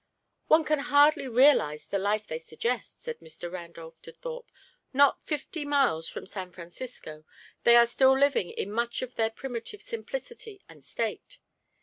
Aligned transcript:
"One 0.47 0.63
can 0.63 0.79
hardly 0.79 1.27
realise 1.27 1.85
the 1.85 1.99
life 1.99 2.25
they 2.25 2.39
suggest," 2.39 3.03
said 3.03 3.19
Mr. 3.19 3.51
Randolph 3.51 4.01
to 4.01 4.11
Thorpe. 4.11 4.51
"Not 4.93 5.23
fifty 5.27 5.63
miles 5.63 6.09
from 6.09 6.25
San 6.25 6.49
Francisco, 6.51 7.23
they 7.65 7.75
are 7.75 7.85
still 7.85 8.17
living 8.17 8.49
in 8.49 8.71
much 8.71 9.03
of 9.03 9.13
their 9.13 9.29
primitive 9.29 9.83
simplicity 9.83 10.59
and 10.67 10.83
state. 10.83 11.37